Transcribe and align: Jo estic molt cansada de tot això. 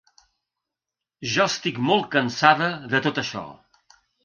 Jo 1.33 1.43
estic 1.51 1.77
molt 1.91 2.09
cansada 2.17 2.73
de 2.97 3.05
tot 3.09 3.23
això. 3.27 3.47